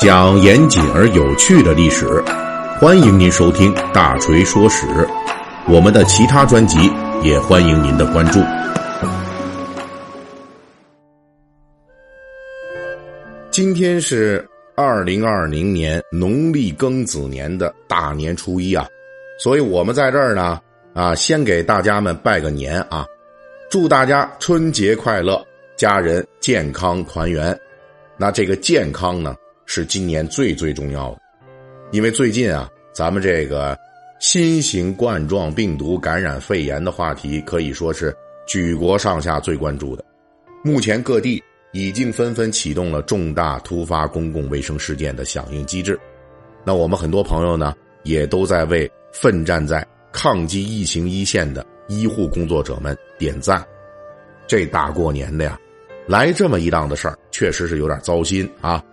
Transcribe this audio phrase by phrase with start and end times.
[0.00, 2.06] 讲严谨而有趣的历史，
[2.80, 4.86] 欢迎您收听《大锤说史》。
[5.68, 6.90] 我们的其他专辑
[7.22, 8.40] 也欢迎您的关注。
[13.50, 18.86] 今天是二零二零年农历庚子年的大年初一啊，
[19.38, 20.58] 所以我们在这儿呢
[20.94, 23.04] 啊，先给大家们拜个年啊，
[23.70, 25.46] 祝大家春节快乐，
[25.76, 27.54] 家人健康团圆。
[28.16, 29.34] 那这个健康呢，
[29.72, 31.20] 是今年最最重要的，
[31.92, 33.78] 因为最近啊，咱们这个
[34.18, 38.12] 新型冠状病毒感染肺炎的话题可以说是
[38.48, 40.04] 举国上下最关注的。
[40.64, 41.40] 目前各地
[41.70, 45.96] 已经纷纷启动了重大突发公共卫生事件的响应机制。
[46.64, 53.64] 那我们很多朋友呢，也都在为奋战在抗击疫情一线的医护工作者们点赞。
[54.48, 55.56] 这大过年的呀！
[56.08, 58.84] 来这么一档的事儿，确实是有点糟心啊！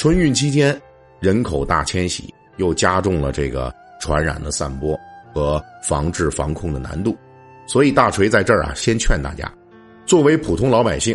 [0.00, 0.80] 春运期间，
[1.20, 4.98] 人口大迁徙又加重了这个传染的散播
[5.30, 7.14] 和防治防控的难度，
[7.66, 9.52] 所以大锤在这儿啊，先劝大家，
[10.06, 11.14] 作为普通老百姓，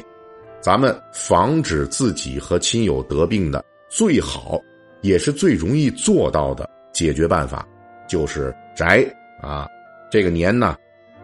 [0.62, 4.62] 咱们防止自己和亲友得病的最好
[5.02, 7.68] 也是最容易做到的解决办法，
[8.08, 9.04] 就是宅
[9.42, 9.68] 啊！
[10.12, 10.78] 这个年呢，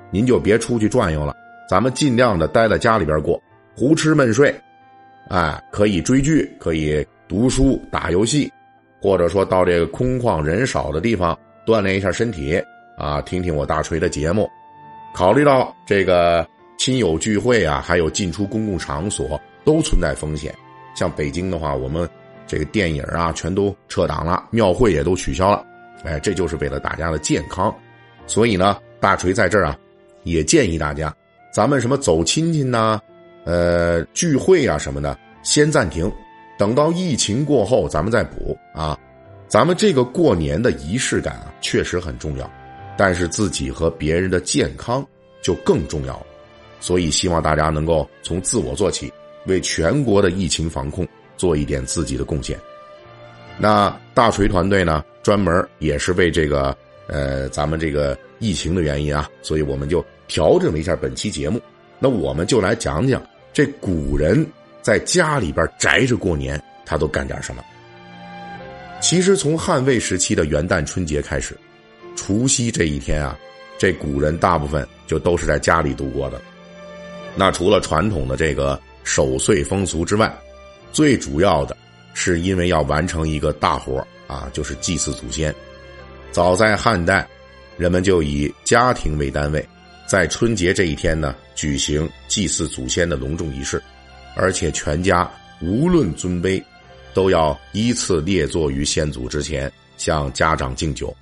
[0.10, 1.36] 您就别出去转悠了，
[1.70, 3.40] 咱们尽量的待在家里边过。
[3.76, 4.52] 胡吃闷睡，
[5.30, 8.52] 哎，可以追剧，可以读书、打游戏，
[9.02, 12.62] 或者说到这个空旷人少的地方锻炼一下身体
[12.98, 14.50] 啊，听听我大锤的节目。
[15.14, 16.46] 考虑到这个
[16.78, 20.54] 亲友聚会啊，还有进出公共场所都存在风险，
[20.94, 22.06] 像北京的话，我们
[22.46, 25.66] 这个电影啊全都撤档了，庙会也都取消了，
[26.04, 27.74] 哎，这就是为了大家的健康。
[28.28, 29.80] 所以呢，大锤在这儿啊，
[30.24, 31.16] 也建议大家，
[31.54, 33.00] 咱们什么走亲戚呐？
[33.46, 36.12] 呃，聚会啊什么的，先暂停，
[36.62, 38.96] 等到疫情过后咱们再补啊。
[39.48, 42.48] 咱们这个过年的仪式感啊，确实很重要，
[42.96, 45.04] 但是自己和别人的健康
[45.42, 46.24] 就更重要。
[46.80, 49.12] 所以希望大家能够从自我做起，
[49.48, 52.60] 为全国的疫情防控做一点自己的贡献。
[53.58, 56.78] 那大锤团队呢，专门也是为这个
[57.08, 61.60] 呃咱们这个疫情的原因啊，所以我们就调整了一下本期节目。
[61.98, 63.20] 那我们就来讲讲。
[63.54, 64.48] 这古人
[64.82, 67.64] 在家里边宅着过年，他都干点什么？
[69.00, 71.58] 其实从汉魏时期的元旦春节开始，
[72.16, 73.38] 除夕这一天啊，
[73.78, 76.42] 这古人大部分就都是在家里度过的。
[77.36, 80.32] 那除了传统的这个守岁风俗之外，
[80.92, 81.76] 最主要的
[82.14, 85.54] 是因为要完成一个大活啊，就是祭祀祖先。
[86.32, 87.28] 早在汉代，
[87.78, 89.66] 人们就以家庭为单位。
[90.06, 93.82] 在春节这一天呢，举行祭祀祖先的隆重仪式，
[94.36, 95.30] 而且全家
[95.62, 96.64] 无论尊卑，
[97.14, 101.16] 都要依次列坐于先祖之前，向家长敬酒。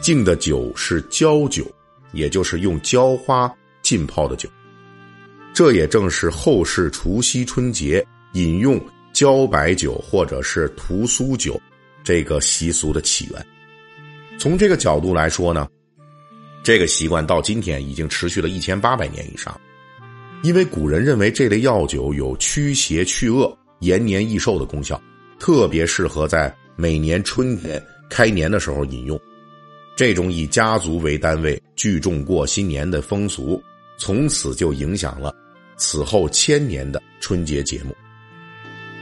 [0.00, 1.64] 敬的酒是焦酒，
[2.12, 3.52] 也就是用焦花
[3.82, 4.48] 浸泡的酒。
[5.54, 8.78] 这也正是后世除夕春节饮用
[9.12, 11.60] 焦白酒或者是屠苏酒
[12.04, 13.46] 这个习俗的起源。
[14.38, 15.66] 从这个角度来说呢。
[16.62, 19.56] 这个习惯到今天已经持续了一千八百年以上，
[20.46, 25.02] 因为古人认为这类药酒有驱邪去恶、延年益寿的功效，
[25.40, 29.20] 特别适合在每年春天开年的时候饮用。
[29.96, 33.60] 这种以家族为单位聚众过新年的风俗，
[33.98, 35.34] 从此就影响了
[35.76, 37.92] 此后千年的春节节目。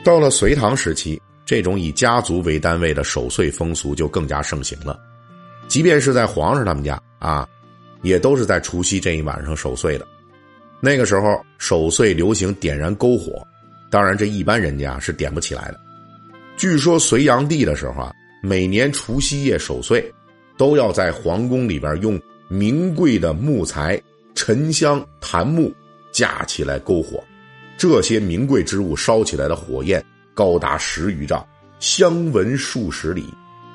[0.02, 4.98] 到了隋唐时期，这种以家族为单位的守岁风俗就更加盛行了，
[5.68, 7.46] 即便是在皇上他们家啊。
[8.00, 10.08] 也都是在除夕这一晚上守岁的，
[10.84, 13.42] 那个时候守岁流行点燃篝火，
[13.88, 15.80] 当然这一般人家是点不起来的。
[16.58, 18.12] 据说隋炀帝的时候啊，
[18.42, 20.12] 每年除夕夜守岁，
[20.58, 23.98] 都要在皇宫里边用名贵的木材、
[24.34, 25.72] 沉香、檀木
[26.12, 27.24] 架起来篝火，
[27.78, 31.42] 这些名贵之物烧起来的火焰高达十余丈，
[31.80, 33.24] 香闻数十里。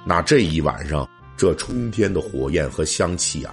[0.06, 3.52] 那这一晚上，这冲天的火焰和香气啊！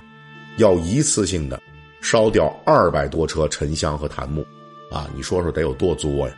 [0.58, 1.58] 要一次性的
[2.00, 4.46] 烧掉二百多车沉香和檀木，
[4.90, 6.34] 啊，你说说得有多作呀？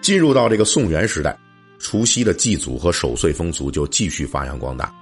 [0.00, 1.36] 进入到这个宋元时代，
[1.78, 4.94] 除夕的祭祖和守岁风俗就继续发扬光大。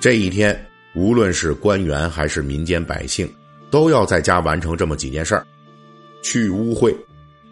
[0.00, 3.32] 这一天，无论是官员还是民间百姓，
[3.70, 5.46] 都要在家完成这么几件事儿：
[6.22, 6.94] 去污秽、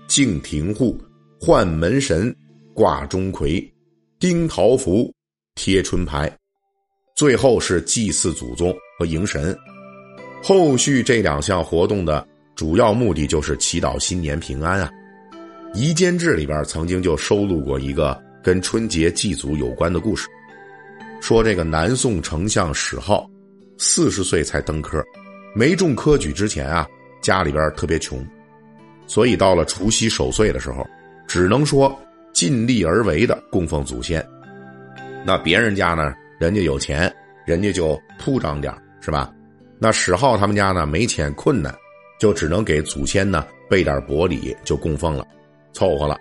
[0.08, 1.00] 敬庭户、
[1.40, 2.34] 换门神、
[2.75, 3.66] 挂钟馗、
[4.19, 5.11] 钉桃符、
[5.55, 6.31] 贴春牌，
[7.16, 9.56] 最后是祭祀祖宗和迎神。
[10.42, 14.90] 后续这两项活动的主要目的就是祈祷新年平安啊。
[15.78, 20.28] 《夷坚志》里边曾经就收录过一个跟春节祭祖有关的故事。
[21.20, 23.28] 说这个南宋丞相史浩，
[23.76, 25.04] 四十岁才登科，
[25.54, 26.87] 没中科举之前啊，
[27.20, 28.26] 家里边特别穷，
[29.06, 30.84] 所以到了除夕守岁的时候，
[31.28, 31.96] 只能说
[32.32, 34.26] 尽力而为的供奉祖先。
[35.25, 37.14] 那别人家呢，人家有钱，
[37.44, 39.31] 人家就铺张点是吧？
[39.82, 41.75] 那史浩他们家呢，没钱困难，
[42.19, 45.27] 就只能给祖先呢备点薄礼，就供奉了，
[45.73, 46.19] 凑合了。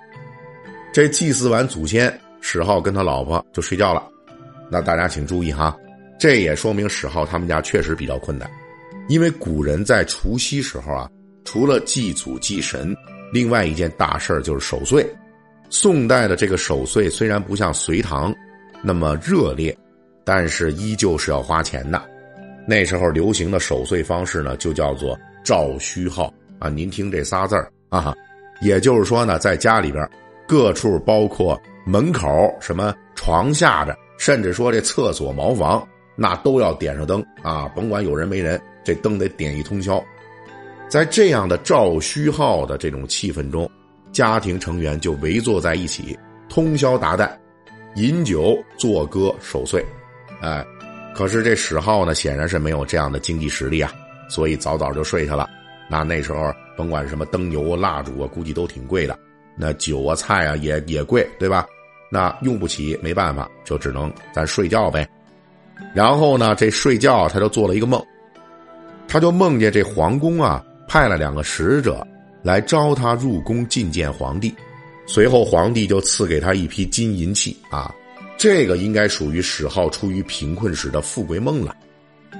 [0.94, 4.02] 这祭祀完祖先，史浩跟他老婆就睡觉了。
[4.72, 5.78] 那大家请注意哈，
[6.18, 8.50] 这也说明史浩他们家确实比较困难，
[9.10, 11.10] 因为古人在除夕时候啊，
[11.44, 12.96] 除了祭祖祭神，
[13.34, 15.06] 另外一件大事就是守岁。
[15.70, 18.34] 宋代的这个守岁虽然不像隋唐
[18.82, 19.78] 那么热烈，
[20.24, 22.02] 但是依旧是要花钱的。
[22.70, 26.70] 那时候流行的守岁方式呢，就叫做照虚号啊。
[26.70, 28.16] 您听这仨字儿啊，
[28.62, 30.08] 也就是说呢，在家里边
[30.48, 32.30] 各处包括门口、
[32.62, 33.98] 什么床下着。
[34.20, 37.72] 甚至说这厕所、茅房，那都要点上灯啊！
[37.74, 40.04] 甭管有人没人，这灯得点一通宵。
[40.90, 43.72] 在这样的照虚号的这种气氛中，
[44.12, 46.20] 家庭成员就围坐在一起，
[46.50, 47.32] 通宵达旦，
[47.96, 49.86] 饮酒作歌守岁。
[50.42, 50.66] 哎，
[51.20, 53.92] 可是这史浩呢，显然是没有这样的经济实力啊，
[54.30, 55.50] 所以早早就睡下了。
[55.90, 59.20] 那那时候，甭管什么灯油、蜡烛啊，估计都挺贵的。
[59.58, 61.68] 那酒啊、菜啊，也也贵，对吧？
[62.10, 65.06] 那用不起，没办法，就只能咱睡觉呗。
[65.94, 68.02] 然后呢，这睡觉他就做了一个梦，
[69.06, 72.02] 他就梦见这皇宫啊派了两个使者
[72.44, 74.56] 来招他入宫觐见皇帝，
[75.06, 77.94] 随后皇帝就赐给他一批金银器啊。
[78.40, 81.76] 这个应该属于史浩出于贫困时的富贵梦了。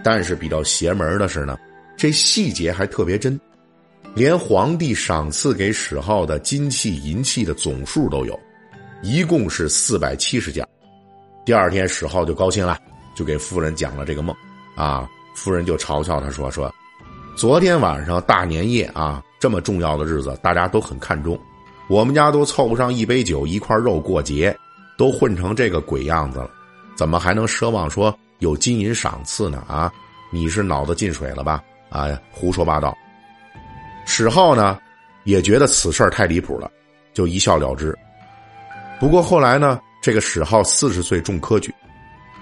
[0.02, 1.58] 但是比较邪门的是呢，
[1.98, 3.38] 这细节还特别真，
[4.16, 8.40] 连皇帝赏赐给史浩的金器银器的总数都有。
[9.02, 10.66] 一共是四百七十件。
[11.46, 12.80] 第二天史浩就高兴了，
[13.14, 14.34] 就给夫人讲了这个梦，
[14.76, 15.06] 啊，
[15.36, 16.74] 夫人就嘲笑他说：“说，
[17.36, 21.38] 昨天晚上大年夜啊，这么重要的日子，大家都很看重，
[21.90, 24.56] 我们家都凑不上一杯酒一块肉过节，
[25.00, 26.52] 都混成这个鬼样子了，
[26.94, 29.64] 怎么还能奢望说有金银赏赐呢？
[29.66, 29.90] 啊，
[30.30, 31.64] 你是脑子进水了吧？
[31.90, 32.94] 啊，胡说八道。”
[34.06, 34.78] 史浩呢，
[35.24, 36.70] 也觉得此事太离谱了，
[37.14, 37.98] 就一笑了之。
[39.00, 41.74] 不过后来呢，这个史浩四十岁中科举，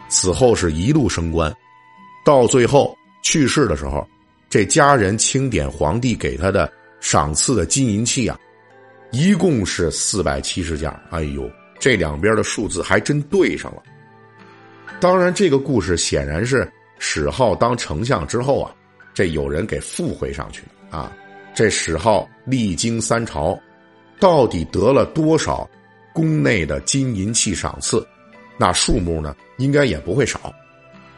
[0.10, 1.56] 此后是一路升官，
[2.26, 4.04] 到最后去世的时候，
[4.50, 6.68] 这家人清点皇帝给他的
[7.00, 8.36] 赏赐的金银器啊，
[9.12, 10.92] 一共是四百七十件。
[11.12, 11.48] 哎呦，
[11.80, 13.84] 这两边的数字还真对上了。
[15.00, 18.74] 当然，这个故事显然是史浩当丞相之后啊，
[19.14, 21.12] 这有人给附会上去的啊。
[21.54, 23.60] 这史浩历经三朝，
[24.20, 25.70] 到底得了多少？
[26.14, 28.04] 宫内的金银器赏赐，
[28.58, 30.52] 那数目呢，应该也不会少。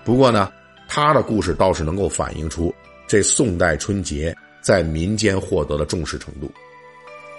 [0.03, 0.51] 不过呢，
[0.89, 2.75] 他的故事倒是能够反映出
[3.07, 6.51] 这宋代春节在民间获得的重视程度。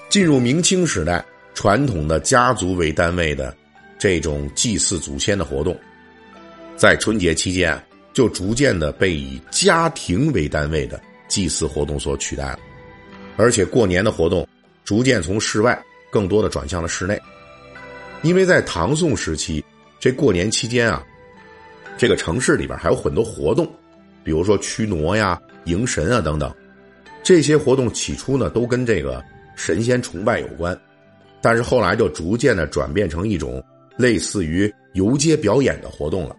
[0.09, 1.23] 进入明清时代，
[1.61, 3.55] 传统的家族为单位的
[3.99, 5.79] 这种祭祀祖先的活动，
[6.75, 7.79] 在春节期间
[8.15, 10.99] 就逐渐的被以家庭为单位的
[11.29, 12.59] 祭祀活动所取代了。
[13.37, 14.49] 而且过年的活动
[14.87, 15.79] 逐渐从室外
[16.11, 17.21] 更多的转向了室内。
[18.23, 19.63] 因为在唐宋时期，
[19.99, 21.05] 这过年期间啊，
[21.99, 23.71] 这个城市里边还有很多活动，
[24.25, 26.51] 比如说驱魔呀、迎神啊等等。
[27.23, 29.23] 这些活动起初呢，都跟这个
[29.55, 30.75] 神仙崇拜有关，
[31.43, 33.63] 但是后来就逐渐的转变成一种
[33.97, 36.37] 类似于游街表演的活动了。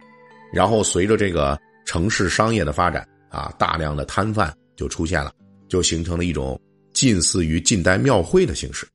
[0.54, 5.32] 然后随着这个城市商业的发展啊，大量的摊贩就出现了，
[5.68, 6.60] 就形成了一种
[6.94, 8.88] 近似于近代庙会的形式。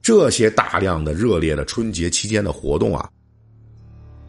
[0.00, 3.08] 这些大量的热烈的春节期间的活动啊，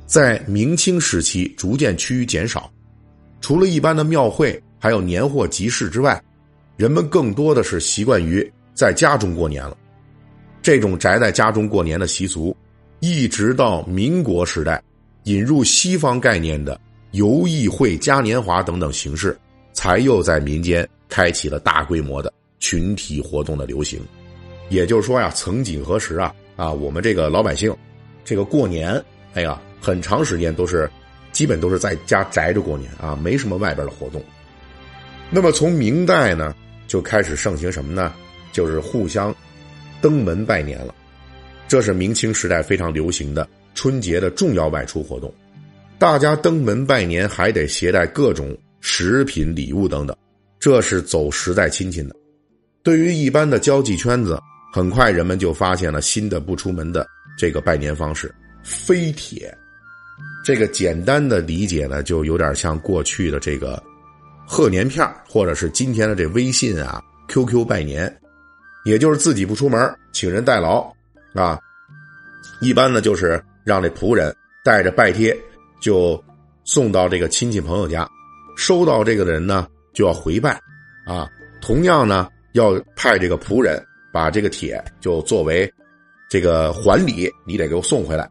[0.05, 2.69] 在明清时期逐渐趋于减少。
[3.39, 6.21] 除了一般的庙会，还有年货集市之外，
[6.75, 9.77] 人们更多的是习惯于在家中过年了。
[10.61, 12.55] 这种宅在家中过年的习俗，
[12.99, 14.81] 一直到民国时代，
[15.23, 16.79] 引入西方概念的
[17.11, 19.37] 游艺会、嘉年华等等形式，
[19.73, 23.99] 才又在民间开启了大规模的群体活动的流行。
[24.69, 27.75] 也就是说呀，曾几何时啊啊，我们这个老百姓，
[28.23, 29.03] 这个过年，
[29.33, 30.89] 哎呀，很长时间都是，
[31.31, 34.23] 基本都是在家宅着过年啊，没什么外边的活动。
[35.31, 36.55] 那么从明代呢，
[36.87, 38.13] 就开始盛行什么呢？
[38.51, 39.33] 就是互相
[40.01, 40.93] 登门拜年了。
[41.67, 45.33] 这是明清时代非常流行的春节的重要外出活动。
[45.97, 50.17] 大家登门拜年还得携带各种食品、礼物等等，
[50.59, 52.15] 这是走实在亲戚的。
[52.83, 54.37] 对于一般的交际圈子。
[54.73, 57.05] 很快，人们就发现了新的不出门的
[57.37, 59.53] 这个拜年方式，飞帖。
[60.45, 63.83] 这个简单的理解呢，就有点像过去的这个
[64.47, 68.20] 贺年片或者是今天的这微信啊、QQ 拜年，
[68.85, 70.91] 也就是自己不出门，请人代劳
[71.33, 71.59] 啊。
[72.61, 75.35] 一般呢，就是让这仆人带着拜帖，
[75.81, 76.21] 就
[76.63, 78.07] 送到这个亲戚朋友家，
[78.57, 80.59] 收到这个的人呢，就要回拜
[81.05, 81.27] 啊。
[81.61, 85.71] 同样呢，要派这个仆人把这个帖就作为
[86.29, 88.29] 这个还礼，你得给我送回来。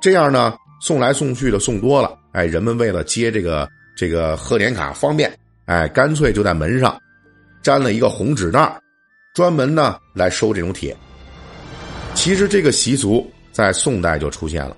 [0.00, 0.54] 这样呢。
[0.84, 5.32] 送来送去的送多了，哎，人们为了接这个这个贺年卡方便，
[5.66, 7.00] 哎，干脆就在门上
[7.62, 8.81] 粘了一个红纸袋，
[9.34, 10.94] 专门呢来收这种帖。
[12.14, 14.76] 其实这个习俗在宋代就出现了，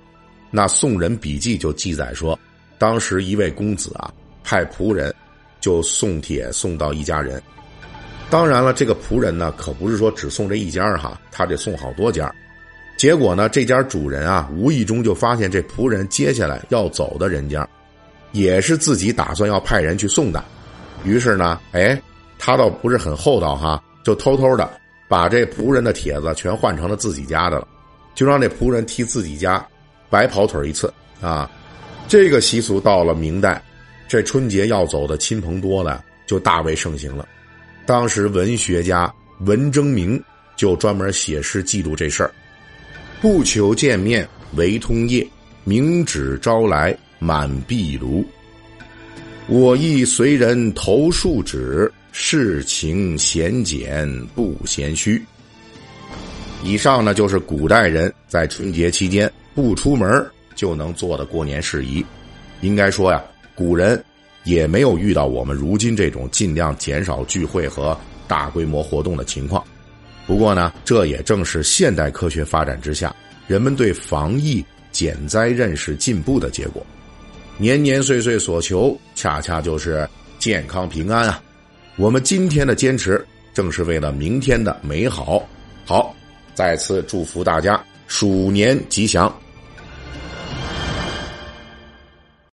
[0.51, 2.39] 那《宋人笔记》就记载说，
[2.79, 4.13] 当时一位公子啊
[4.45, 5.13] 派仆人
[5.61, 7.43] 就送帖送到一家人，
[8.31, 12.33] 当然了，这个仆人呢可不是说只送这一家哈，他得送好多家。
[12.97, 17.69] 结果呢，这家主人啊，无意中就发现这仆人接下来要走的人家，
[18.31, 20.45] 也是自己打算要派人去送的。
[21.03, 22.01] 于是呢，哎，
[22.39, 24.71] 他倒不是很厚道哈，就偷偷的
[25.09, 27.67] 把这仆人的帖子全换成了自己家的了，
[28.15, 29.67] 就让这仆人替自己家
[30.09, 31.51] 白跑腿一次啊。
[32.07, 33.61] 这个习俗到了明代，
[34.07, 37.27] 这春节要走的亲朋多了，就大为盛行了。
[37.87, 40.23] 当时文学家文征明
[40.55, 42.31] 就专门写诗记录这事儿。
[43.21, 45.27] 不求见面为通夜，
[45.65, 48.23] 明纸招来满壁炉。
[49.47, 55.21] 我亦随人投数纸，事情闲简不嫌虚。
[56.63, 62.07] 以上呢，就是古代人在春节期间不出门就能做的过年事宜。
[62.61, 63.21] 应该说呀，
[63.57, 64.03] 古人
[64.45, 69.63] 也没有遇到我们如今这种尽量减少聚会和大规模活动的情况。
[70.25, 73.15] 不过呢，这也正是现代科学发展之下，
[73.49, 76.87] 人们对防疫减灾认识进步的结果。
[77.59, 81.43] 年年岁岁所求，恰恰就是健康平安啊！
[81.97, 85.47] 我们今天的坚持，正是为了明天的美好。
[85.85, 86.13] 好，
[86.53, 89.33] 再次祝福大家鼠年吉祥。